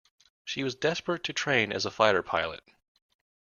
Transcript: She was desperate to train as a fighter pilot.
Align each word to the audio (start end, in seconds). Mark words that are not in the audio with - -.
She 0.43 0.63
was 0.63 0.73
desperate 0.73 1.23
to 1.25 1.31
train 1.31 1.71
as 1.71 1.85
a 1.85 1.91
fighter 1.91 2.23
pilot. 2.23 2.63